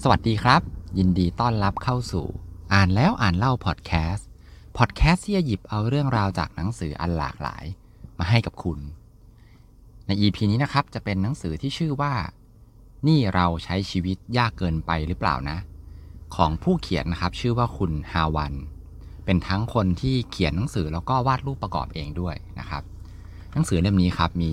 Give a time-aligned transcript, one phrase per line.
[0.00, 0.62] สวัสดีครับ
[0.98, 2.26] ยินดีต้อนรับเข้าสู่
[2.74, 4.28] อ่านแล้วอ่านเล่าพอดแคสต์
[4.76, 7.64] พอดแคสต์ที่จะหยิบเอาเรื่องราวจากหนังสืออันหลากหลาย
[8.18, 8.78] มาให้กับคุณ
[10.06, 12.14] ใน EP นี้นะครับจะเป็นหนังสือที่ชื่อว่า
[13.06, 15.58] นี่เราใช้ชีวิตยากเกินไปหรือเปล่านะ
[16.36, 18.54] ของผู้เขียนนะครับชื่อว่าคุณฮาวัน
[19.24, 22.82] เป็นทั้งคนที่เขียนหนังสือแล้วก็วาดรูปประกอบเองด้วยนะครับ
[23.52, 24.52] หนังสือเล่มนี้ครับมี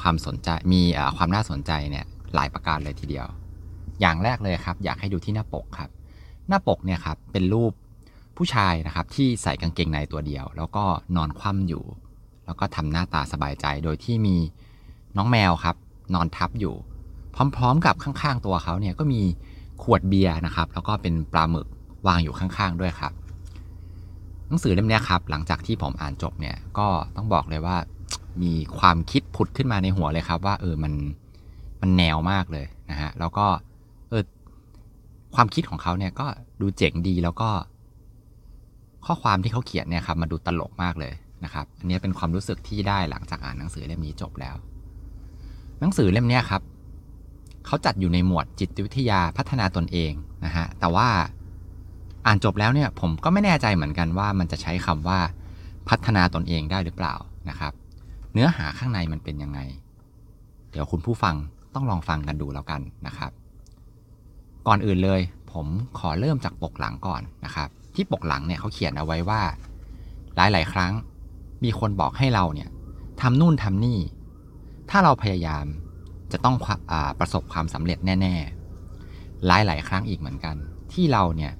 [0.00, 0.82] ความสนใจมี
[1.16, 3.28] ความน่าสนใจเนี่ยหลายประการเลยทีเดียว
[4.00, 5.90] อย่างแรกเลยครับ อยากให้ดูที่หน้าปกครับ
[6.48, 7.72] หน้าปกเนี่ยครับเป็นรูป
[8.36, 10.84] ผู้ชายนะครับที่ใส่กางเกงในตัวเดียว แล้วก็
[11.16, 11.84] นอนคว่ำอยู่
[12.46, 14.36] แล้วก็ทำหน้าตาสบายใจโดยที่มี
[15.16, 15.76] น้องแมวครับ
[16.14, 16.74] นอนทับอยู่
[17.56, 19.20] พร้อมๆกับข้างๆตัวเขาเนี่ยก็มี
[19.82, 21.66] ขวดเบียร์นะครับ แล้วก็เป็นปลาหมึก
[22.06, 23.12] วางอยู่ข้างๆด้วยครับ
[24.48, 27.76] หนังสือเล่มนี้ครับ หลังจากที่ผมอ่านจบเนี่ยก็ต้องบอกเลยว่า
[28.42, 30.92] มีความคิดผุดขึ้นมาในหัวเลยครับ ว่าเออมัน
[31.80, 33.46] มันแนวมากเลยนะฮะแล้วก็
[35.36, 36.26] ความคิดของเขาเนี่ยก็
[36.60, 37.50] ดูเจ๋งดีแล้วก็
[39.06, 41.12] ข้อความที่เขาเขียนเนี่ยครับมาดูตลกมากเลย
[41.44, 44.56] นะครับ อันนี้เป็นความรู้สึกที่ได้หลังจากอ่านหนังสือเล่มนี้จบแล้ว
[45.80, 46.62] หนังสือเล่มนี้ครับ
[47.66, 50.12] เขาจัดอยู่ในหมวดจิตวิทยาพัฒนาตนเอง
[50.44, 51.08] นะฮะแต่ว่า
[52.26, 55.18] อ่านจบแล้วเนี่ยผมก็ไม่แน่ใจเหมือนกันว่ามันจะใช้คำว่า
[55.88, 57.14] พัฒนาตนเองได้หรือเปล่า
[57.48, 57.72] นะครับ
[58.32, 59.58] เนื้อหาข้างในมันเป็นยังไง
[60.70, 61.34] เดี๋ยวคุณผู้ฟัง
[61.74, 63.32] ต้องลองฟังกันดูแล้วกันนะครับ
[64.66, 65.20] ก่อนอื่นเลย
[65.56, 65.68] ผม
[65.98, 69.42] ขอเริ่มจากปกหลังก่อนนะครับ ที่ปกหลังเนี่ยเขาเขียนเอาไว้ว่า
[70.36, 70.92] หลายๆ ครั้ง
[71.64, 72.68] มีคนบอกให้เราเนี่ย
[73.20, 73.98] ทำนู่นทำนี่
[74.90, 75.64] ถ้าเราพยายาม
[76.32, 76.56] จะต้อง
[76.90, 78.34] อประสบความสำเร็จแน่
[78.90, 80.56] ๆ หลายๆ ครั้งอีกเหมือนกัน
[80.92, 81.52] ที่เราเนี่ย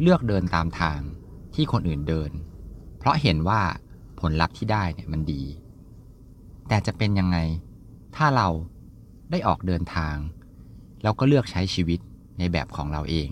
[0.00, 1.00] เลือกเดินตามทาง
[1.54, 2.30] ที่คนอื่นเดิน
[2.98, 3.60] เพราะเห็นว่า
[4.20, 5.42] ผลลัพธ์ที่ได้เนี่ยมันดี
[6.68, 7.38] แต่จะเป็นยังไง
[8.16, 8.48] ถ้าเรา
[9.30, 10.16] ได้ออกเดินทาง
[11.02, 12.00] แล้วก็เลือกใช้ชีวิต
[12.40, 13.28] ในแบบของเราเอง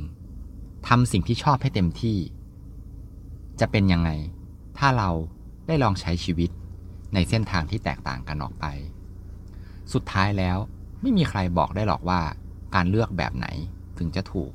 [0.89, 2.19] ทำสิ่งที่ชอบให้เต็มที่
[3.61, 4.11] จะเป็นยังไง
[4.79, 5.11] ถ้าเรา
[5.67, 6.51] ได้ลองใช้ชีวิต
[7.15, 8.65] ในเส้นทางที่แตกต่างกันออกไป
[9.93, 10.57] สุดท้ายแล้ว
[11.01, 12.21] ไม่มีใครบอกได้หรอกว่า
[12.75, 13.47] การเลือกแบบไหน
[13.99, 14.53] ถึงจะถูก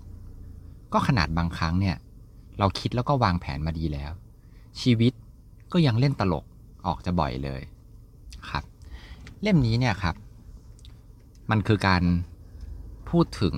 [0.94, 1.98] ก็ขนาดบางครั้งเนี่ย
[2.60, 4.12] เราคิดแล้วก็วางแผนมาดีแล้ว
[4.82, 5.14] ชีวิต
[5.74, 6.46] ก็ยังเล่นตลก
[6.88, 7.62] ออกจะบ่อยเลย
[8.50, 8.64] ครับ
[9.42, 10.16] เล่มนี้เนี่ยครับ
[11.50, 12.04] มันคือการ
[13.10, 13.56] พูดถึง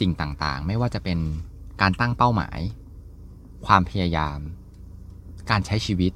[0.00, 1.18] สิ่งต่างๆ ไม่ว่าจะเป็น
[1.80, 2.58] การตั้งเป้าหมาย
[3.66, 4.38] ความพยายาม
[5.50, 6.12] การใช้ชีวิต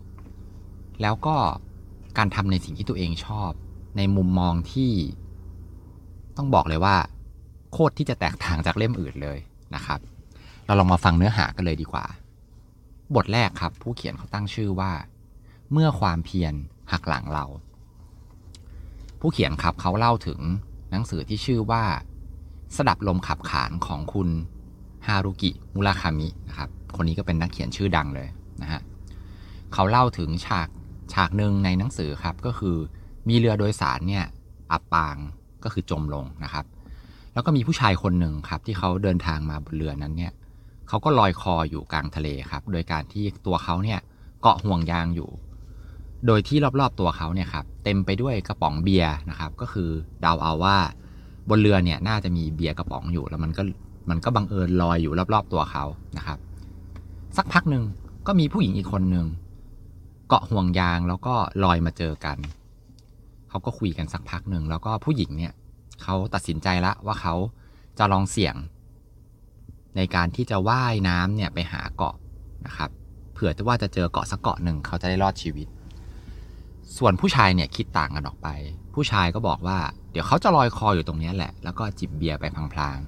[1.03, 1.37] แล้วก็
[2.19, 3.51] การทำในสิ่งที่ตัวเองชอบ
[3.97, 4.93] ในมุมมองที่
[6.37, 6.97] ต้องบอกเลยว่า
[7.73, 9.39] โคตรที่จะแตกต่างจากเล่มอื่นเลย
[9.75, 10.01] นะครับ
[10.67, 12.05] เราลองมาฟังเนื้อหากันเลยดีกว่า
[13.17, 14.93] บทแรกครับ ผู้เขียนเขาตั้งชื่อว่า
[15.73, 16.55] เมื่อความเพียร
[16.93, 17.45] หักหลังเรา
[19.21, 20.41] ผู้เขียนครับเขาเล่าถึง
[20.91, 21.85] หนังสือที่ชื่อว่า
[22.77, 24.29] สดับลมขับขานของคุณ
[25.07, 28.29] ฮารุกิมุราคามินะครับ คนนี้ก็เป็นนักเขียนชื่อดังเลย
[28.63, 28.81] นะฮะ
[29.73, 30.69] เขาเล่าถึงฉาก
[31.13, 32.77] ฉากหนึ่งในหนังสือครับ ก็คือ
[33.29, 34.25] มีเรือโดยสารเนี่ย
[34.73, 35.17] อับปาง
[35.65, 36.65] ก็คือจมลงนะครับ
[37.33, 40.33] แล้วก็มีผู้ชายคนหนึ่งครับ ที่เขาเดินทางมาบนเรือนั้นเนี่ย
[40.89, 44.01] เขาก็ลอยคออยู่กลางทะเลครับ โดยการที่ตัวเขาเนี่ย
[44.41, 45.31] เกาะห่วงยางอยู่
[46.27, 49.91] โดยที่รอบๆตัวเขาเนี่ยครับเต็มไปด้วยกระป๋องเบียร์นะครับ ก็คือ
[50.25, 50.79] ดาเอาว่า
[51.49, 53.63] บนเรือเนี่ยน่าจะมีเบียร์กระป๋องอยู่ แล้วมันก็
[54.11, 55.85] มันก็บังเอิญลอยอยู่รอบๆตัวเขา
[56.17, 56.39] นะครับ
[57.37, 57.85] สักพักหนึ่ง
[58.27, 59.27] ก็มีผู้หญิงอีกคนหนึ่ง
[60.29, 62.39] เกาะห่วงยางแล้วก็ลอยมาเจอกัน
[63.49, 65.53] เขาก็คุยกันสักพักหนึ่งแล้วก็ผู้หญิงเนี่ย
[66.03, 67.35] เขาตัดสินใจละว่าเขา
[67.99, 68.55] จะลองเสี่ยง
[69.97, 72.15] ในการที่จะว่ายน้ำเนี่ยไปหาเกาะ
[72.67, 72.91] นะครับ
[73.33, 75.67] เผื่อว่าจะเจอเกาะสักเกาะหนึ่งเขาจะได้รอดชีวิต
[76.99, 78.49] ส่วนผู้ชายเนี่ยคิดต่างกันออกไป
[78.95, 79.79] ผู้ชายก็บอกว่า
[80.13, 82.45] เดี๋ยวเขาจะลอยคออยู่ตรงนี้แหละ แล้วก็จิบเบียร์ไป
[82.75, 82.99] พลาง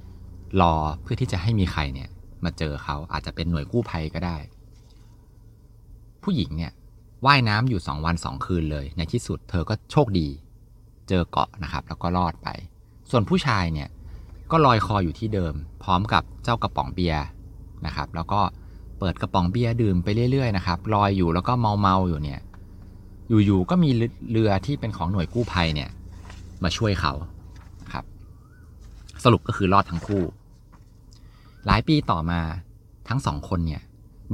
[0.00, 2.08] ๆ รอเพื่อที่จะให้มีใครเนี่ย
[2.44, 4.36] มาเจอเขาอาจจะเป็นหน่วยกู้ภัยก็ได้
[6.22, 6.72] ผู้หญิงเนี่ย
[7.26, 10.28] ว่ายน้ำอยู่สองวันสองคืนเลย ในที่สุดเธอก็โชคดี
[11.08, 12.48] เจอเกาะนะครับ แล้วก็รอดไป
[13.10, 13.88] ส่วนผู้ชายเนี่ย
[14.50, 17.22] ก็ลอยคออยู่ที่เดิม พร้อมกับเจ้ากระป๋องเบียร์
[17.86, 18.40] นะครับ แล้วก็
[18.98, 22.40] เปิดกระป๋องเบียร์ดื่มไปเรื่อยๆนะครับลอยอยู่แล้วก็เมาๆอยู่เนี่ย
[23.28, 23.90] อยู่ๆก็มี
[24.30, 25.90] เรือที่เป็นของหน่วยกู้ภัยเนี่ย
[26.64, 27.12] มาช่วยเขา
[27.92, 28.04] ครับ
[29.24, 30.22] สรุปก็คือรอดทั้งคู่
[31.66, 32.40] หลายปีต่อมา
[33.08, 33.82] ทั้งสองคนเนี่ย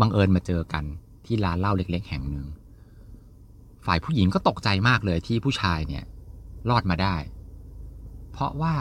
[0.00, 0.84] บังเอิญมาเจอกัน
[1.26, 2.46] ที่ร้านเหล้าเล็ก ๆ แห่งหนึ่ง
[3.86, 6.04] ฝ่ายผู้หญิงก็ตกใจมากเลยที่ผู้ชายเนี่ย
[6.70, 7.16] รอดมาได้
[8.32, 8.74] เพราะว่า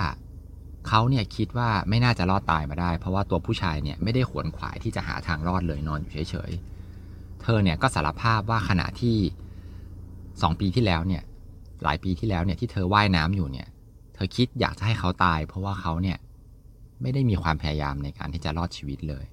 [0.87, 9.17] เขาเนี่ยคิดว่าไม่น่าจะรอดตายมาได้ เพราะว่าตัวผู้ชายเนี่ยไม่ได้ขวนขวายที่จะหาทางรอดเลยนอนอยู่เฉยๆ เธอเนี่ยก็สารภาพว่าขณะที่
[10.43, 11.23] สองปีที่แล้วเนี่ย
[11.83, 13.67] หลายปีที่แล้วเนี่ยที่เธอว่ายน้ำอยู่เนี่ย
[14.15, 16.17] เธอคิดอยากจะให้เขาตาย เพราะว่าเขาเนี่ย
[17.01, 19.25] ไม่ได้มีความพยายามในการที่จะรอดชีวิตเลย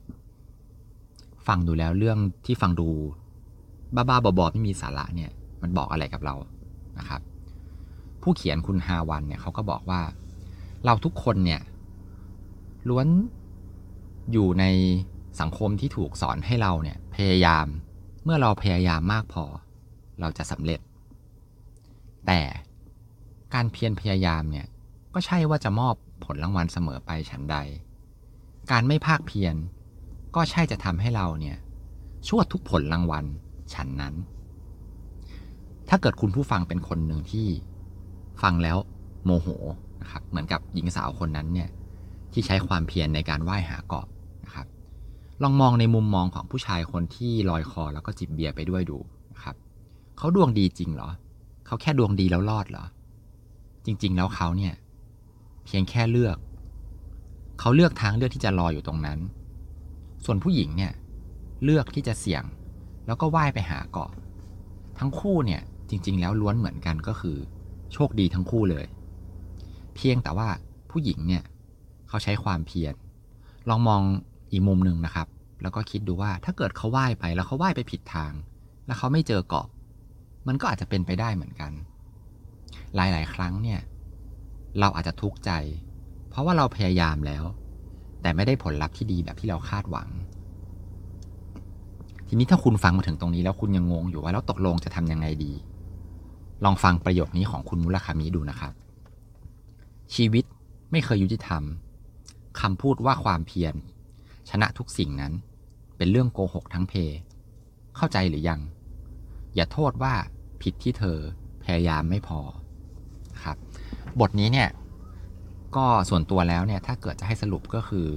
[1.46, 2.88] ฟังดูแล้วเรื่องที่ฟังดู
[3.94, 5.30] บ้าๆบอๆไม่มีสาระเนี่ย
[5.62, 6.34] มันบอกอะไรกับเรา
[6.98, 7.20] นะครับ
[8.22, 10.00] ผู้เขียนคุณฮาวันเนี่ยเขาก็บอกว่า
[10.84, 11.60] เราทุกคนเนี่ย
[12.88, 13.06] ล้วน
[14.32, 14.64] อยู่ใน
[15.40, 17.66] สังคมที่ถูกสอนให้เราเนี่ย พยายาม
[18.24, 19.44] เมื่อเราพยายามมากพอ
[20.20, 20.80] เราจะสำเร็จ
[22.26, 22.40] แต่
[23.54, 24.66] การเพียรพยายามเนี่ย
[25.14, 25.94] ก็ใช่ว่าจะมอบ
[26.24, 27.56] ผลรางวัลเสมอไปฉันใด
[28.70, 29.54] การไม่ภาคเพียร
[30.36, 31.56] ก็ใช่จะทำให้เราเนี่ย
[32.28, 33.24] ชวดทุกผลรางวัล
[33.74, 34.14] ฉันนั้น
[35.88, 37.46] ถ้าเกิดคุณผู้ฟังเป็นคนหนึ่งที่
[38.42, 38.78] ฟังแล้ว
[39.24, 39.48] โมโห
[40.02, 41.68] นะครับเหมือนกับหญิงสาวคนนั้นเนี่ย
[42.32, 44.06] ที่ใช้ความเพียรในการว่ายหาเกาะ
[44.44, 44.66] นะครับ
[45.42, 48.98] ลองมองในมุมมองของผู้ชายคนที่ลอยคอแล้วก็จิบเบียร์ไปด้วยดู
[49.32, 49.56] นะครับ
[50.18, 51.10] เขาดวงดีจริงเหรอ
[51.66, 52.84] เขาแค่ดวงดีแล้วรอดเหรอ
[53.84, 54.74] จริง ๆ แล้วเขาเนี่ย
[55.64, 56.36] เพียงแค่เลือก
[57.60, 59.18] เขาเลือกทางเลือกที่จะรออยู่ตรงนั้น
[60.24, 60.92] ส่วนผู้หญิงเนี่ย
[61.64, 62.44] เลือกที่จะเสี่ยง
[63.06, 64.10] แล้วก็ว่ายไปหาเกาะ
[64.98, 67.36] ทั้งคู่เนี่ย จริง ๆ แล้วล้วนเหมือนกันก็คือ
[67.92, 68.86] โชคดีทั้งคู่เลย
[69.94, 70.48] เพียงแต่ว่า
[70.90, 71.42] ผู้หญิงเนี่ย
[72.08, 72.94] เขาใช้ความเพียร
[73.68, 74.02] ลองมอง
[74.52, 75.28] อีกมุมหนึ่งนะครับ
[75.62, 78.32] แล้วก็คิดดูว่าถ้าเกิดเขาว่ายไปแล้วเขาว่ายไปผิดทาง
[78.86, 79.66] แล้วเขาไม่เจอเกาะ
[80.46, 81.72] มันก็อาจจะเป็นไปได้เหมือนกัน
[82.94, 83.80] หลายๆ ครั้งเนี่ย
[84.80, 85.50] เราอาจจะทุกข์ใจ
[86.30, 87.44] เพราะว่าเราพยายามแล้ว
[88.22, 90.08] แต่ไม่ได้ผลลัพธ์ที่ดีแบบที่เราคาดหวัง
[92.28, 95.52] ทีนี้ถ้าคุณฟังมาถึงตรงนี้แล้วคุณยังงงอยู่ว่าแล้วตกลงจะทำยังไงดี
[96.64, 98.72] ลองฟังประโยคนี้ของคุณมุลคามิดูนะครับ
[100.14, 100.44] ชีวิต
[100.90, 101.62] ไม่เคยยุติธรรม
[102.60, 103.74] คำพูดว่าความเพียร
[104.50, 105.32] ชนะทุกสิ่งนั้น
[105.96, 106.94] เป็นเรื่องโกหกทั้งเพ
[107.96, 108.60] เข้าใจหรือยัง
[109.54, 110.14] อย่าโทษว่า
[110.62, 111.18] ผิดที่เธอ
[111.64, 112.40] พยายามไม่พอ
[113.44, 113.56] ครับ
[114.20, 114.68] บทนี้เนี่ย
[115.76, 118.08] ก็ส่วนตัวแล้วเนี่ยถ้าเกิดจะให้สรุปก็คือ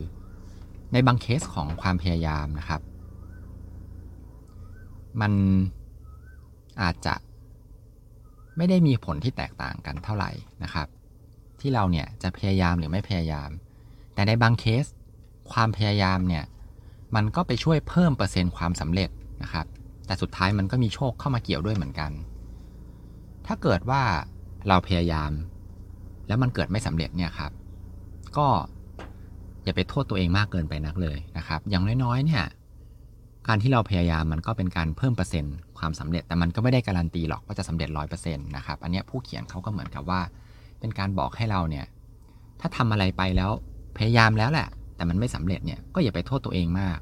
[0.93, 2.81] ในบางเคสของความพยายามนะครับ
[5.21, 5.33] มัน
[6.81, 7.15] อาจจะ
[8.57, 10.31] ไม่ได้มีผลที่แตกต่างกันเท่าไหร่
[10.63, 10.87] นะครับ
[11.59, 13.49] ที่เราเนี่ยจะพยายามหรือไม่พยายาม
[14.13, 14.85] แต่ในบางเคส
[15.51, 16.45] ความพยายามเนี่ย
[17.15, 19.09] มันก็ไปช่วยเพิ่มเปอร์เซ็นต์ความสำเร็จ
[19.43, 19.65] นะครับ
[20.09, 22.11] แต่สุดท้ายมันก็มีโชคเข้ามาเกี่ยวด้วยเหมือนกัน
[23.47, 24.03] ถ้าเกิดว่า
[24.67, 25.31] เราพยายาม
[26.27, 27.51] แล้วมันเกิดไม่สำเร็จเนี่ยครับ
[28.37, 28.47] ก็
[29.63, 32.43] อย่าไปโทษตัวเองมากเกินไปนักเลยนะครับ อย่างน้อยๆ เนี่ย
[33.47, 40.21] การที่เราพยายามมันก็เป็นการเพิ่มเปอร์เซ็นต์ความสำเร็จ แต่มันก็ไม่ได้การันตีหรอกว่าจะสำเร็จร้อยเปอร์เซ็นต์นะครับ อันนี้ผู้เขียนเขาก็เหมือนกับว่า
[40.79, 41.85] เป็นการบอกให้เราเนี่ย
[42.59, 43.51] ถ้าทำอะไรไปแล้ว
[43.97, 46.97] พยายามแล้วแหละ แต่มันไม่สำเร็จเนี่ย ก็อย่าไปโทษตัวเองมาก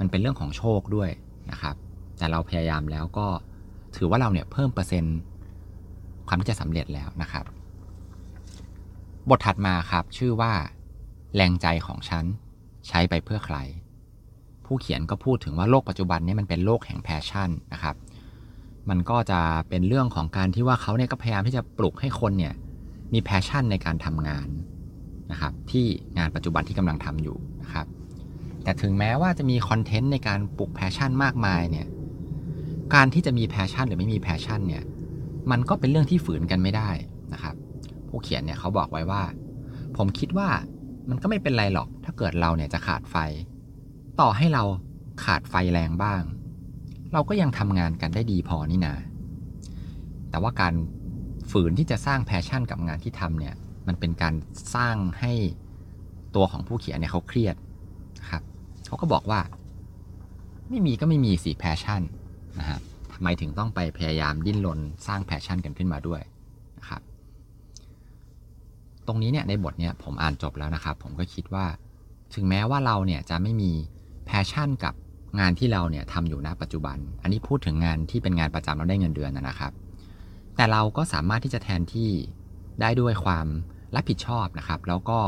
[0.00, 1.10] มันเป็นเรื่องของโชคด้วย
[1.50, 1.76] นะครับ
[2.18, 3.26] แต่เราพยายามแล้วก็
[3.96, 5.18] ถือว่าเราเนี่ยเพิ่มเปอร์เซ็นต์
[6.28, 7.44] ความที่จะสำเร็จแล้วนะครับ
[9.28, 10.52] บทถัดมาครับชื่อว่า
[11.36, 12.24] แรงใจของฉัน
[12.88, 13.56] ใช้ไปเพื่อใคร
[14.64, 17.96] ผู้เขียนก็พูดถึงว่าโลกปัจจุบันนี้มันเป็นโลกแห่ง passion นะครับ
[18.88, 22.54] มันก็จะเป็นเรื่องของการที่ว่าเขาเนี่ยก็พยายามที่จะปลุกให้คนเนี่ย
[23.12, 24.48] มี passion ในการทำงาน
[25.30, 25.86] นะครับที่
[26.18, 27.86] งานปัจจุบันที่กำลังทำอยู่นะครับ
[28.62, 31.86] แต่ถึงแม้ว่าจะมี content ในการปลุก passion มากมายเนี่ย
[32.94, 34.84] การที่จะมี passion หรือไม่มี passion เนี่ย
[35.50, 36.90] มันก็เป็นเรื่องที่ฝืนกันไม่ได้
[37.32, 37.54] นะครับ
[38.08, 39.22] ผู้เขียนเนี่ยเขาบอกไว้ว่า
[39.96, 40.48] ผมคิดว่า
[41.10, 43.16] มันก็ไม่เป็นไรหรอก ถ้าเกิดเราเนี่ยจะขาดไฟ
[44.20, 44.64] ต่อให้เรา
[45.24, 46.22] ขาดไฟแรงบ้าง
[47.12, 48.94] เราก็ยังทำงานกันได้ดีพอนี่นา
[50.30, 50.74] แต่ว่าการ
[51.50, 53.54] ฝืนที่จะสร้าง passion กับงานที่ทำเนี่ย
[53.86, 54.34] มันเป็นการ
[54.74, 55.32] สร้างให้
[56.34, 57.56] ตัวของผู้เขียนเนี่ยเขาเครียด
[58.20, 58.42] นะครับ
[58.86, 59.40] เขาก็บอกว่า
[60.68, 62.02] ไม่มีก็ไม่มีสิ passion
[62.58, 62.78] นะฮะ
[63.12, 66.20] ทำไมถึงต้องไปพยายามดิ้นรนสร้าง passion กันขึ้นมาด้วย
[66.78, 67.00] นะครับ
[69.06, 71.66] ตรงนี้เนี่ยในบทเนี้ยผมอ่านจบแล้วนะครับ ผมก็คิดว่า
[72.34, 73.70] ถึงแม้ว่าเราเนี่ยจะไม่มี
[74.26, 74.94] passion กับ
[75.40, 79.72] งานที่เราเนี่ยทำอยู่ณปัจจุบัน อันนี้พูดถึงงานที่เป็นงานประจำเราได้เงินเดือนนะครับ
[80.56, 82.10] แต่เราก็สามารถที่จะแทนที่
[82.80, 83.46] ได้ด้วยความ
[83.94, 85.18] รับผิดชอบนะครับ แล้วก็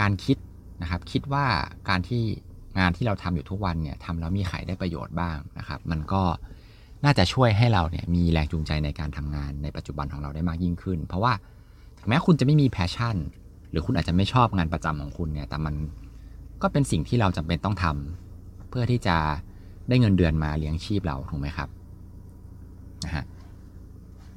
[0.00, 0.36] การคิด
[0.82, 1.46] นะครับ คิดว่า
[1.88, 2.24] การที่
[2.78, 6.22] งานที่เราทำอยู่ทุกวันเนี่ยทำแล้วมีใครได้ประโยชน์บ้างนะครับ มันก็
[7.04, 11.32] น่าจะช่วยให้เราเนี่ยมีแรงจูงใจในการทำงานในปัจจุบันของเราได้มากยิ่งขึ้น เพราะว่า
[11.98, 13.16] ถึงแม้คุณจะไม่มีแพชชั่น
[13.70, 15.74] หรือคุณอาจจะไม่ชอบงานประจำของคุณเนี่ย แต่มัน
[16.62, 19.16] ก็เป็นสิ่งที่เราจำเป็นต้องทำเพื่อที่จะ
[19.88, 21.68] ได้เงินเดือนมาเลี้ยงชีพเราถูกไหมครับ
[23.04, 23.24] นะฮะ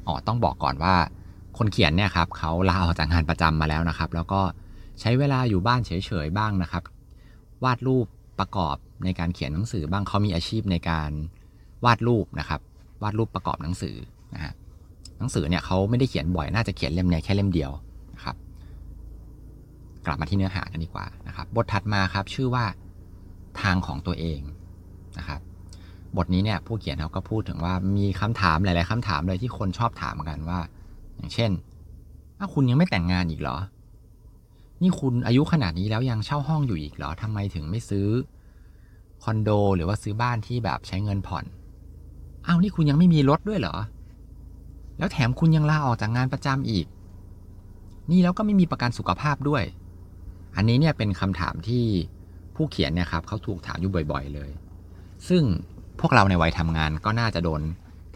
[0.08, 0.96] อ๋อต้องบอกก่อนว่า
[1.58, 4.42] คนเขียนเนี่ยครับเขาลาออกจากงานประจำมาแล้วนะครับ แล้วก็
[5.00, 5.92] ใช้เวลาอยู่บ้านเฉ
[6.26, 6.84] ยๆบ้างนะครับ
[7.64, 8.06] วาดรูป
[8.40, 11.12] ประกอบในการเขียนหนังสือบ้างเขามีอาชีพในการ
[11.86, 12.62] วาดรูปนะครับ
[13.04, 13.96] วาดรูปประกอบหนังสือ
[14.36, 14.54] นะฮะ
[15.20, 17.72] หนังสือเนี่ยเขาไม่ได้เขียนบ่อยน่าจะเขียนเล่มเนี่ยแค่เล่มเดียว
[18.16, 18.36] นะครับ
[20.06, 22.66] กลับมาที่เนื้อหากันดีกว่านะครับ บทถัดมาครับชื่อว่า
[23.62, 24.42] ทางของตัวเอง
[25.18, 25.42] นะครับ
[26.18, 30.60] บทนี้เนี่ยผู้เขียนเขาก็พูดถึงว่ามีคำถามหลาย ๆคำถามเลยที่คนชอบถามกันว่า
[31.18, 31.52] อย่างเช่น
[32.40, 33.58] อ้าคุณยังไม่แต่งงานอีกเหรอ
[34.82, 38.08] นี่คุณอายุขนาดนี้แล้วยังเช่าห้องอยู่อีกเหรอทำไมถึงไม่ซื้อ
[39.24, 41.46] คอนโดหรือว่าซื้อบ้านที่แบบใช้เงินผ่อน
[42.48, 43.76] อ้าวนี่คุณยังไม่มีรถด้วยเหรอ
[44.98, 46.86] แล้วแถมคุณยังลาออกจากงานประจำอีก
[48.12, 49.64] นี่แล้วก็ไม่มีประกันสุขภาพด้วย
[50.56, 51.84] อันนี้เนี่ยเป็นคำถามที่
[52.56, 54.50] ผู้เขียนเนี่ยครับเขาถูกถามอยู่บ่อย ๆ เลย
[55.30, 55.44] ซึ่ง
[56.00, 57.62] พวกเราในวัยทำงานก็น่าจะโดน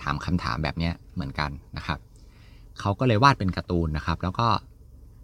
[0.01, 2.00] ถามคำถามแบบนี้เหมือนกันนะครับ
[2.79, 4.48] เขาก็เลยวาดเป็นการ์ตูนนะครับ แล้วก็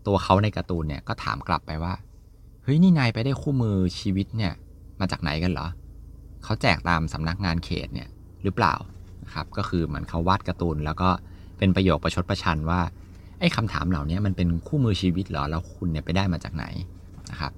[0.07, 1.93] ตัวเขาในการ์ตูนเนี่ยก็ถามกลับไปว่า
[2.63, 4.53] เฮ้ยนี่นายไปได้คู่มือชีวิตเนี่ย
[4.99, 5.67] มาจากไหนกันเหรอ
[6.43, 8.07] เขาแจกตามสำนักงานเขตเนี่ย
[8.43, 8.75] หรือเปล่า
[9.23, 11.09] นะครับก็คือเหมือนเขาวาดการ์ตูน แล้วก็
[11.57, 12.81] เป็นประโยคประชดประชันว่า
[13.39, 16.65] ไอ้คำถามเหล่านี้มันเป็นคู่มือชีวิตเหรอแล้วคุณเนี่ยไปได้มาจากไหน
[17.31, 17.53] นะครับ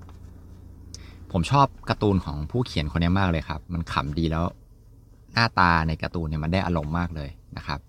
[1.31, 4.45] ผมชอบการ์ตูนของผู้เขียนคนนี้มากเลยครับ มันขำดีแล้ว
[5.33, 7.79] หน้าตาในการ์ตูนเนี่ยมันได้อารมณ์มากเลยนะครับ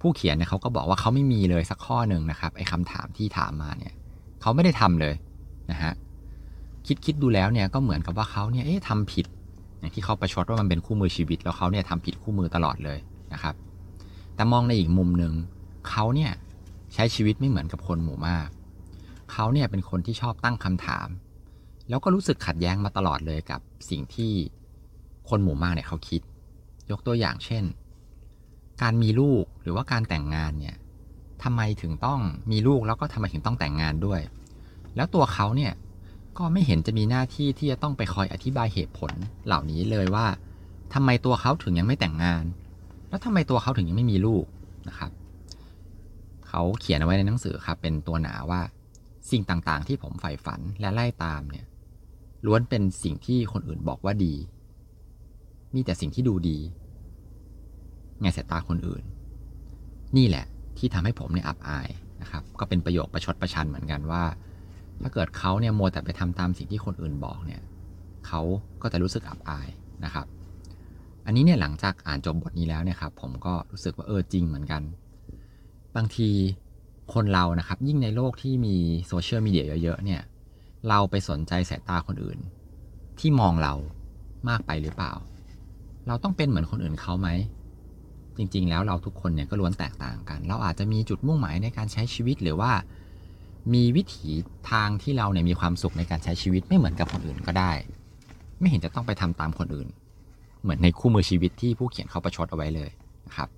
[0.00, 3.92] ผู้เขียนเนี่ยเขาก็บอกว่าเขาไม่มีเลยสักข้อหนึ่งนะครับไอ้คำถามที่ถามมาเนี่ย
[4.40, 5.14] เขาไม่ได้ทำเลย
[5.70, 5.92] นะฮะ
[6.86, 9.26] คิดคิดดูแล้วเนี่ยก็เหมือนกับว่าเขาเนี่ยเอ๊ะทำผิด
[9.78, 12.98] อย่างที่เขาประชดว่ามันเป็นคู่มือชีวิต แล้วเขาเนี่ยทำผิดคู่มือตลอดเลย
[13.32, 13.54] นะครับ
[14.34, 15.32] แต่มองในอีกมุมหนึ่ง
[15.88, 16.32] เขาเนี่ย
[16.94, 18.48] ใช้ชีวิตไม่เหมือนกับคนหมู่มาก
[19.32, 21.08] เขาเนี่ยเป็นคนที่ชอบตั้งคำถาม
[21.88, 23.60] แล้วก็รู้สึกขัดแย้งมาตลอดเลยกับ
[23.90, 24.32] สิ่งที่
[25.28, 26.20] คนหมู่มากเนี่ยเขาคิด
[26.90, 27.64] ยกตัวอย่างเช่น
[28.82, 30.76] การมีลูกหรือว่าการแต่งงานเนี่ย
[31.42, 34.20] ทำไมถึงต้องมีลูกแล้วก็ทำไมถึงต้องแต่งงานด้วย
[34.96, 35.72] แล้วตัวเขาเนี่ย
[36.38, 39.12] ก็ไม่เห็นจะมีหน้าที่ที่จะต้องไปคอยอธิบายเหตุผล
[39.46, 40.26] เหล่านี้เลยว่า
[40.94, 42.44] ทำไมตัวเขาถึงยังไม่แต่งงาน
[43.08, 44.44] แล้วทำไมตัวเขาถึงยังไม่มีลูก
[44.88, 45.10] นะครับ
[46.48, 48.60] เขาเขียนเอาไว้ในหนังสือครับ เป็นตัวหนาว่า
[49.30, 51.66] สิ่งต่างๆ ที่ผมใฝ่ฝันและไล่ตามเนี่ย
[52.46, 54.34] ล้วนเป็นสิ่งที่คนอื่นบอกว่าดี
[55.74, 56.58] มีแต่สิ่งที่ดูดี
[58.22, 59.04] ในสายตาคนอื่น
[60.16, 60.46] นี่แหละ
[60.78, 61.88] ที่ทำให้ผมเนี่ยอับอาย
[62.22, 64.24] นะครับ ก็เป็นประโยคประชดประชันเหมือนกันว่า
[65.02, 67.60] ถ้าเกิดเขาเนี่ยโมวแต่ไปทำตามสิ่งที่คนอื่นบอกเนี่ย
[68.26, 68.40] เขา
[68.82, 69.68] ก็จะรู้สึกอับอาย
[70.04, 70.26] นะครับ
[71.26, 74.82] อันนี้เนี่ยหลังจากอ่านจบบทนี้แล้วเนี่ยครับผมก็รู้สึกว่าเออจริงเหมือนกัน
[75.96, 76.28] บางที
[77.14, 78.76] คนเรานะครับ ยิ่งในโลกที่มี
[79.08, 80.22] โซเชียลมีเดียเยอะๆเนี่ย
[80.88, 82.38] เราไปสนใจสายตาคนอื่น
[83.18, 83.74] ที่มองเรา
[84.48, 85.12] มากไปหรือเปล่า
[86.06, 87.28] เราต้องเป็นเหมือนคนอื่นเขาไหม
[88.38, 92.72] จริง ๆ แล้วเราทุกคนเนี่ยก็ล้วนแตกต่างกัน เราอาจจะมีจุดมุ่งหมายในการใช้ชีวิตหรือว่า
[93.74, 94.30] มีวิถี
[94.70, 97.72] ทางที่เราเนี่ยมีความสุขในการใช้ชีวิตไม่เหมือนกับคนอื่นก็ได้
[98.58, 99.88] ไม่เห็นจะต้องไปทำตามคนอื่น
[100.62, 102.90] เหมือนในคู่มือชีวิตที่ผู้เขียนเขาประชดเอาไว้เลย
[103.26, 103.48] นะครับ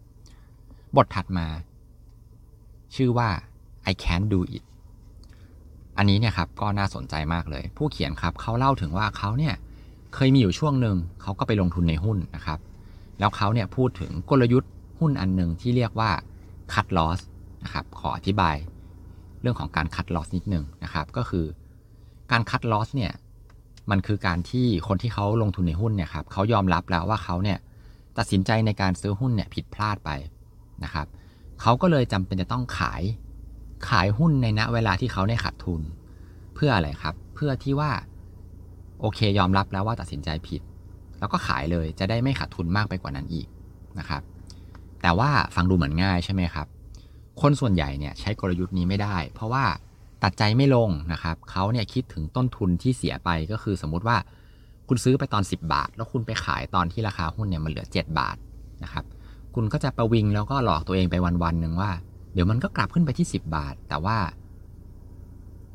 [0.96, 1.46] บทถัดมา
[2.96, 3.28] ชื่อว่า
[3.90, 4.64] I can't do it
[5.96, 9.54] อันนี้เนี่ยครับก็น่าสนใจมากเลย ผู้เขียนครับเขาเล่าถึงว่าเขาเนี่ย
[10.14, 12.58] เคยมีอยู่ช่วงหนึ่งเขาก็ไปลงทุนในหุ้นนะครับ
[13.18, 16.10] แล้วเขาเนี่ยพูดถึงกลยุทธ์หุ้นอันหนึ่งที่เรียกว่า
[16.72, 17.20] cut loss
[17.64, 18.56] นะครับ ขออธิบาย
[19.40, 21.44] เรื่องของการ cut loss นิดหนึ่งนะครับ ก็คือ
[22.30, 23.12] การ cut loss เนี่ย
[23.90, 27.58] มันคือการที่คนที่เขาลงทุนในหุ้นเนี่ยครับเขายอมรับแล้วว่าเขาเนี่ย
[28.18, 30.10] ตัดสินใจในการซื้อหุ้นเนี่ยผิดพลาดไป
[30.84, 31.06] นะครับ
[31.60, 33.02] เขาก็เลยจำเป็นจะต้องขาย
[33.88, 35.80] ขายหุ้นในณเวลาที่เขาได้ขาดทุน
[36.54, 37.90] เพื่ออะไรครับ เพื่อที่ว่า
[39.00, 40.60] โอเคยอมรับแล้วว่าตัดสินใจผิด
[41.20, 43.46] แล้วก็ขายเลยจะได้ไม่ขาดทุนมากไปกว่านั้นอีก
[43.98, 44.22] นะครับ
[45.02, 46.66] แต่ว่าฟังดูเหมือนง่ายใช่ไหมครับ
[47.40, 49.64] คนส่วนใหญ่เนี่ยใช้กลยุทธ์นี้ไม่ได้ เพราะว่า
[50.22, 54.16] ตัดใจไม่ลงนะครับเขาเนี่ยคิดถึงต้นทุนที่เสียไปก็คือสมมุติว่า
[54.88, 58.36] คุณซื้อไปตอน 10 บาท แล้วคุณไปขายตอนที่ราคาหุ้นเนี่ยมันเหลือ 7 บาท
[58.84, 59.04] นะครับ
[59.54, 61.90] คุณก็จะประวิงแล้วก็หลอกตัวเองไปวันๆหนึ่งว่า
[62.32, 64.16] เดี๋ยวมันก็กลับขึ้นไปที่ 10 บาท แต่ว่า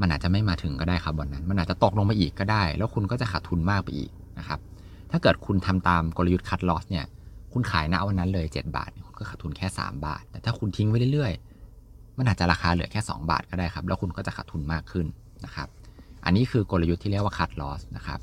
[0.02, 4.60] มันอาจจะไม่มาถึงก็ได้ครับวันนั้น มันอาจจะตกลงไปอีกก็ได้ แล้วคุณก็จะขาดทุนมากไปอีกนะครับ
[5.16, 7.06] ถ้าเกิดคุณทำตามกลยุทธ์คัดลอสเนี่ย
[7.54, 15.06] คุณขายณวันนั้นเลย 7 บาทคุณก็ขาดทุนแค่ 3 บาท แต่ถ้าคุณทิ้งไว้เรื่อยๆ มันอาจจะราคาเหลือแค่ 2 บาทก็ได้ครับ แล้วคุณก็จะขาดทุนมากขึ้น
[15.46, 15.68] นะครับ
[16.26, 18.20] อันนี้คือกลยุทธ์ที่เรียกว่าคัดลอสนะครับ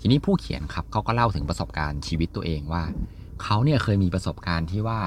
[0.00, 2.82] ทีนี้ผู้เขียนครับเขาก็เล่าถึงประสบการณ์ชีวิตตัวเองว่า
[3.42, 5.00] เขาเนี่ยเคยมีประสบการณ์ที่ว่า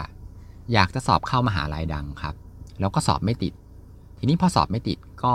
[0.74, 2.36] อยากจะสอบเข้ามหาลัยดังครับ
[2.80, 3.54] แล้วก็สอบไม่ติด
[4.20, 5.34] ทีนี้พอสอบไม่ติดก็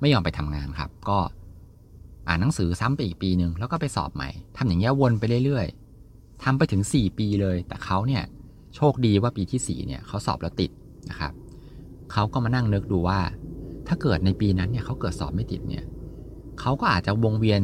[0.00, 1.18] ไม่ยอมไปทำงานครับ ก็
[2.30, 8.22] อ่านหนังสือซ้ำไปอีกปีหนึ่งแล้วก็ไปสอบใหม่ทำอย่างเงี้ยวนไปเรื่อยๆทำไปถึง 4 ปีเลย แต่เขาเนี่ย
[8.76, 10.70] โชคดีว่าปีที่4เนี่ยเขาสอบแล้วติด
[11.10, 11.32] นะครับ
[12.12, 13.20] เขาก็มานั่งนึกดูว่า
[13.88, 15.84] ถ้าเกิดในปีนั้นเนี่ยเขาเกิดสอบไม่ติดเนี่ย
[16.60, 17.62] เขาก็อาจจะวงเวียน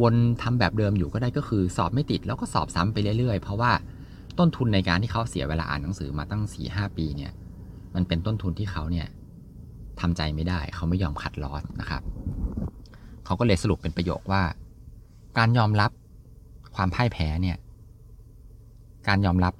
[0.00, 3.72] วนทำแบบเดิมอยู่ก็ได้ก็คือสอบไม่ติด แล้วก็สอบซ้ำไปเรื่อยๆ เพราะว่า
[4.38, 7.32] ต้นทุนในการที่เขาเสียเวลาอ่านหนังสือมาตั้ง4ีหปีเนี่ย
[7.94, 9.06] มันเป็นต้นทุนที่เขาเนี่ย
[10.00, 12.02] ทำใจไม่ได้เขาไม่ยอมขัดลอสนะครับ
[13.24, 14.42] เขาก็เลยสรุปเป็นประโยคว่า
[15.38, 15.90] การยอมรับ
[16.76, 17.56] ความพ่ายแพ้เนี่ย
[19.08, 19.52] การยอมรับ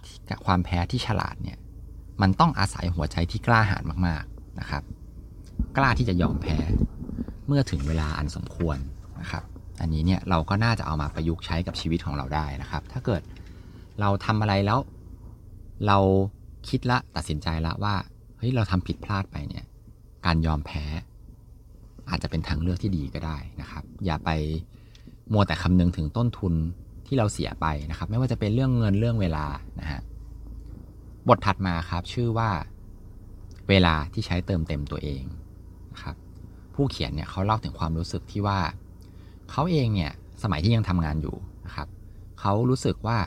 [0.46, 1.58] ความแพ้ที่ฉลาดเนี่ย
[2.22, 4.82] มันต้องอาศัยหัวใจที่กล้าหาญมากๆนะครับ
[5.76, 6.56] กล้าที่จะยอมแพ้
[7.46, 8.78] เมื่อถึงเวลาอันสมควร
[9.20, 9.44] นะครับ
[9.80, 13.22] อันนี้เนี่ยเราก็น่าจะเอามาประยุกต์ใช้กับชีวิตของเราได้นะครับ ถ้าเกิด
[14.00, 14.78] เราทำอะไรแล้ว
[15.86, 15.98] เรา
[16.68, 17.94] คิดละตัดสินใจละว่า
[18.38, 19.64] เฮ้ยเราทำผิดพลาดไปเนี่ย
[20.26, 20.84] การยอมแพ้
[22.10, 24.30] อาจจะเป็นทางเลือกที่ดีก็ได้นะครับ อย่าไป
[25.32, 26.54] มัวแต่คำนึงถึงต้นทุน
[27.06, 29.46] ที่เราเสียไปนะครับ ไม่ว่าจะเป็นเรื่องเงินเรื่องเวลา
[29.80, 30.00] นะฮะ
[31.28, 32.50] บทถัดมาครับชื่อว่า
[33.68, 35.22] เวลาที่ใช้เติมเต็มตัวเอง
[35.92, 36.16] นะครับ
[36.74, 38.58] ผู้เขียนเนี่ยเขาเล่าถึงความรู้สึกที่ว่า
[39.50, 41.88] เขาเองเนี่ยสมัยที่ยังทำงานอยู่นะครับ
[42.40, 43.18] เขารู้สึกว่า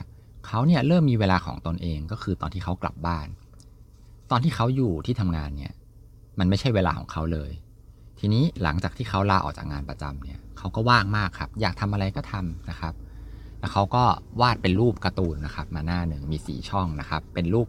[0.46, 3.26] เขาเนี่ยเริ่มมีเวลาของตนเองก็คือตอนที่เขากลับบ้าน
[4.30, 5.72] ตอนที่เขาอยู่ที่ทำงานเนี่ย
[6.38, 7.50] มันไม่ใช่เวลาของเขาเลย
[8.18, 12.94] ทีนี้หลังจากที่เขาลาออกจากงานประจำเนี่ยเขาก็ว่างมากครับ อยากทำอะไรก็ทำนะครับ
[13.60, 14.04] แล้วเขาก็
[14.40, 17.66] วาดเป็นรูปการ์ตูนนะครับ มาหน้าหนึ่งมีสีช่องนะครับ เป็นรูป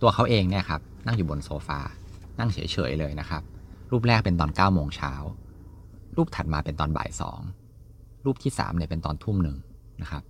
[0.00, 1.80] ตัวเขาเองเนี่ยครับนั่งอยู่บนโซฟา
[2.38, 2.58] นั่งเฉ
[2.90, 3.42] ยๆเลยนะครับ
[3.90, 5.12] รูปแรกเป็นตอน9ก้าโมงเช้า
[6.16, 7.40] รูปถัดมาเป็นตอนบ่ายสอง
[8.24, 9.56] รูปที่3เนี่ยเป็นตอนทุ่มหนึ่ง
[10.02, 10.22] นะครับ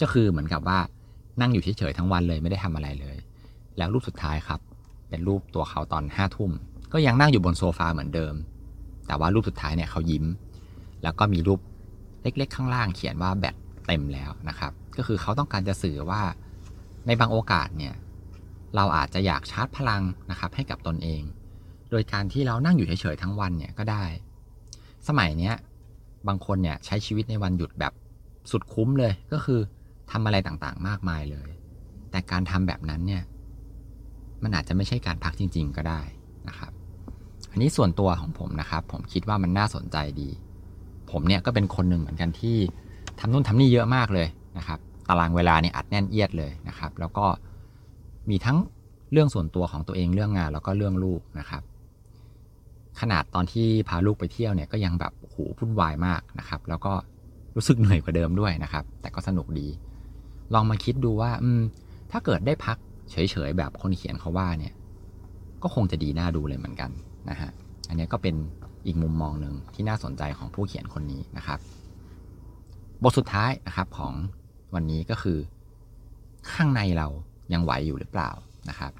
[0.00, 0.78] ก็คือเหมือนกับว่า
[1.40, 3.16] นั่งอยู่เฉยๆทั้งวันเลยไม่ได้ทำอะไรเลย
[3.78, 4.60] แล้วรูปสุดท้ายครับ
[5.08, 6.50] เป็นรูปตัวเขาตอนห้าทุ่ม
[6.92, 8.34] ก็ยังนั่งอยู่บนโซฟาเหมือนเดิม
[9.10, 10.24] แต่ว่ารูปสุดท้ายเนี่ยเขายิ้ม
[11.02, 11.60] แล้วก็มีรูป
[12.22, 13.54] เล็กๆ ข้างล่างเขียนว่าแบต
[13.86, 16.22] เต็มแล้วนะครับ ก็คือเขาต้องการจะสื่อว่า
[17.06, 17.94] ในบางโอกาสเนี่ย
[18.76, 21.22] เราอาจจะอยากชาร์จพลังนะครับให้กับตนเอง
[21.90, 24.04] โดยการที่เรานั่งอยู่เฉยๆทั้งวันเนี่ยก็ได้
[25.08, 25.54] สมัยเนี้ย
[26.28, 27.92] บางคนเนี่ยใช้ชีวิตในวันหยุดแบบ
[28.50, 29.60] สุดคุ้มเลยก็คือ
[30.10, 31.50] ทำอะไรต่างๆ มากมายเลย
[32.10, 33.22] แต่การทำแบบนั้นเนี่ย
[34.42, 36.00] มันอาจจะไม่ใช่การพักจริง ๆ ก็ได้
[36.48, 36.72] นะครับ
[37.50, 40.28] อันนี้ส่วนตัวของผมนะครับ ผมคิดว่ามันน่าสนใจดี
[41.10, 42.56] ผมเนี่ยก็เป็นคนหนึ่งเหมือนกันที่
[43.18, 44.28] ทำนู่นทำนี่เยอะมากเลย
[44.58, 44.78] นะครับ
[45.08, 47.26] ตารางเวลาเนี่ยอัดแน่นเอียดเลยนะครับ แล้วก็
[48.30, 48.58] มีทั้ง
[49.12, 51.62] เรื่องส่วนตัวของตัวเองเรื่องงานแล้วก็เรื่องลูกนะครับ
[53.00, 56.92] ขนาดตอนที่พาลูกไปเที่ยวเนี่ยก็ยังแบบโหพุ่นวายมากนะครับ แล้วก็
[57.56, 59.68] รู้สึกเหนื่อยกว่าเดิมด้วยนะครับ แต่ก็สนุกดี
[60.54, 61.60] ลองมาคิดดูว่าอืม
[62.10, 62.76] ถ้าเกิดได้พัก
[63.10, 64.74] เฉยๆแบบคนเขียนเขาว่าเนี่ย
[65.62, 66.90] ก็คงจะดีน่าดูเลยเหมือนกัน
[67.30, 67.50] นะฮะ
[67.88, 68.34] อันนี้ก็เป็น
[68.86, 71.58] อีกมุมมองหนึ่งที่น่าสนใจของผู้เขียนคนนี้นะครับ
[73.02, 74.12] บทสุดท้ายนะครับของ
[74.74, 75.38] วันนี้ก็คือ
[76.52, 77.08] ข้างในเรา
[77.52, 78.30] ยังไหวอยู่หรือเปล่า
[78.68, 78.92] นะครับ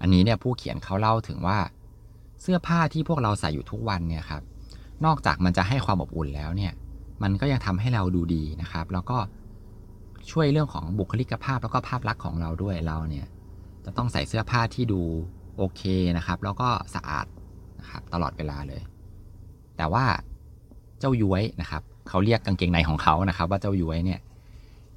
[0.00, 1.58] อันนี้เนี่ยผู้เขียนเขาเล่าถึงว่า
[2.42, 4.42] เสื้อผ้าที่พวกเราใส่อยู่ทุกวันเนี่ยครับ
[5.04, 6.72] นอกจากมันจะให้ความอบอุ่นแล้วเนี่ย
[7.22, 9.18] มันก็ยังทำให้เราดูดีนะครับ แล้วก็
[10.30, 13.26] ช่วยเรื่องของบุคลิกภาพแล้วก็ภาพลักษณ์ของเราด้วยเราเนี่ย
[13.84, 15.02] จะต้องใส่เสื้อผ้าที่ดู
[15.56, 15.82] โอเค
[16.16, 17.26] นะครับ แล้วก็สะอาด
[17.80, 18.82] นะครับตลอดเวลาเลย
[19.76, 20.04] แต่ว่า
[20.98, 24.20] เจ้าย้วยนะครับเขาเรียกกางเกงในของเขานะครับ ว่าเจ้าย้วยเนี่ย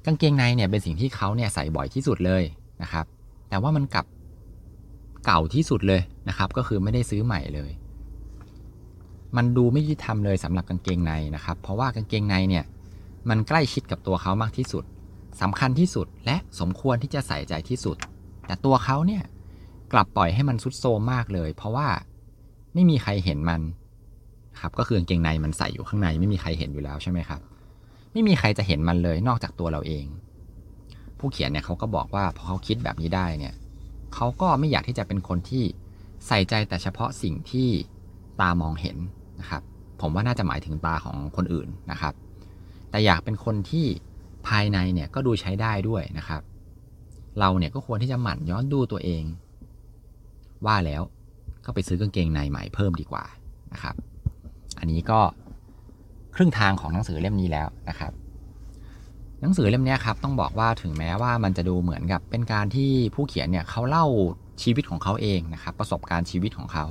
[0.06, 2.42] กางเกงในเนี่ยเป็นสิ่งที่เขาเนี่ยใส่บ่อยที่สุดเลย
[2.82, 3.04] นะครับ
[3.48, 4.06] แต่ว่ามันกลับ
[5.26, 7.70] เก่าที่สุดเลยนะครับ ก็คือไม่ได้ซื้อใหม่เลย
[9.36, 12.64] มันดูไม่ยุติธรรมเลยสำหรับกางเกงในนะครับ เพราะว่ากางเกงในเนี่ย
[13.28, 14.84] มันใกล้ชิดกับตัวเขามากที่สุด
[15.42, 17.96] สำคัญที่สุดและสมควรที่จะใส่ใจที่สุด
[18.46, 19.22] แต่ตัวเขาเนี่ย
[19.92, 21.88] กลับปล่อยให้มันซุดโซมมากเลย เพราะว่า
[22.74, 23.60] ไม่มีใครเห็นมัน
[24.60, 27.40] ครับก็คือกางเกงในมันใส่อยู่ข้างในไม่มีใครเห็นอยู่แล้วใช่ไหมครับ
[28.12, 30.04] ไม่มีใครจะเห็นมันเลยนอกจากตัวเราเอง
[31.18, 33.54] ผู้เขียนเนี่ยเขาก็บอกว่าพอเขาคิดแบบนี้ได้เนี่ย
[34.14, 35.64] เขาก็ไม่อยากที่จะเป็นคนที่
[36.26, 37.68] ใส่ใจแต่เฉพาะสิ่งที่
[38.40, 38.96] ตามองเห็น
[39.40, 39.62] นะครับ
[40.00, 42.14] ผมว่าน่าจะหมายถึงตาของคนอื่นนะครับ
[42.90, 43.86] แต่อยากเป็นคนที่
[44.46, 46.42] ภายในเนี่ยก็ดูใช้ได้ด้วยนะครับ
[47.38, 49.24] เราเนี่ยก็ควรที่จะหมั่นย้อนดูตัวเอง
[50.66, 51.02] ว่าแล้ว
[51.64, 53.24] ก็ไปซื้อกางเกงในใหม่เพิ่มดีกว่า
[53.72, 53.94] นะครับ
[54.78, 55.20] อันนี้ก็
[56.34, 58.12] ครึ่งทางของหนังสือเล่มนี้แล้วนะครับ
[59.40, 64.06] หนังสือเล่มนี้ครับต้องบอกว่าถึงแม้ว่ามันจะดูเหมือนกับเป็นการที่ผู้เขียนเนี่ยเขาเล่า
[64.62, 66.84] ชีวิตของเขาเองนะครับ ประสบการณ์ชีวิตของเขา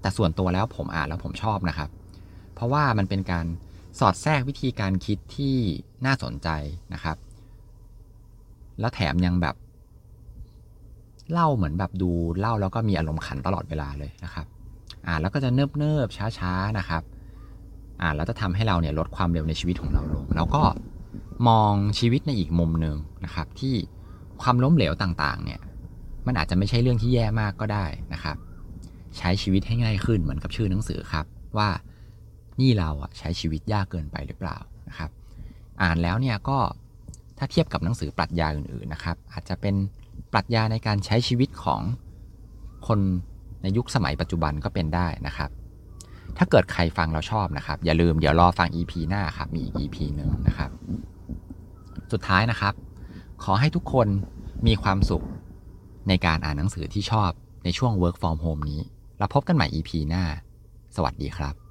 [0.00, 1.90] แต่ส่วนตัวแล้วผมอ่านแล้วผมชอบนะครับ
[2.54, 3.46] เพราะว่ามันเป็นการ
[3.98, 5.56] สอดแทรกวิธีการคิดที่
[6.06, 6.48] น่าสนใจ
[6.94, 7.16] นะครับ
[8.80, 9.54] แล้วแถมยังแบบ
[11.32, 12.10] เล่าเหมือนแบบดู
[12.40, 14.46] เล่าแล้วก็มีอารมณ์ขันตลอดเวลาเลยนะครับ
[15.06, 17.02] อ่าแล้วก็จะเนิบเนิบช้าช้านะครับ
[18.00, 20.62] อ่าแล้วจะทำให้เราเนี่ยลดความเร็วในชีวิตของเราลง แล้วก็
[21.48, 23.74] มองชีวิตในอีกมุมหนึ่งนะครับ ที่
[24.42, 25.60] ความล้มเหลวต่างๆ เนี่ย
[26.26, 28.36] มันอาจจะไม่ใช่เรื่องที่แย่มากก็ได้นะครับ
[29.18, 31.26] ใช้ชีวิตให้ง่ายขึ้นเหมือนกับชื่อหนังสือครับ
[31.58, 31.68] ว่า
[32.60, 34.58] นี่เราอะใช้ชีวิตยากเกินไปหรือเปล่า
[34.88, 35.10] นะครับ
[35.82, 36.58] อ่านแล้วเนี่ยก็
[37.38, 39.74] ถ้าเทียบกับหนังสือปรัชญาอื่นๆนะครับ อาจจะเป็น
[40.32, 41.80] ปรัชญาในการใช้ชีวิตของ
[42.86, 42.98] คน
[43.62, 45.50] ในยุคสมัยปัจจุบันก็เป็นได้นะครับ
[46.38, 50.70] ถ้าเกิดใครฟังเราชอบนะครับ อย่าลืมเดี๋ยวรอฟัง EP หน้าครับ มีอีก EP หนึ่งนะครับ
[52.12, 52.74] สุดท้ายนะครับ
[53.44, 54.08] ขอให้ทุกคน
[54.66, 55.24] มีความสุข
[56.08, 57.30] ในการอ่านหนังสือที่ชอบ
[57.64, 58.80] ในช่วง work from home นี้
[59.18, 60.24] เราพบกันใหม่ EP หน้า
[60.96, 61.63] สวัสดีครับ